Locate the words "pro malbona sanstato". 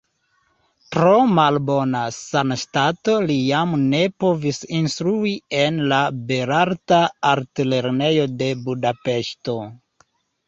0.93-3.17